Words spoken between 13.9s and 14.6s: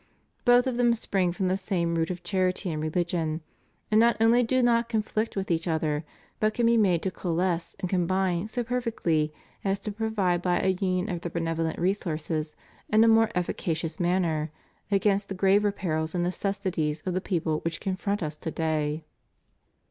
manner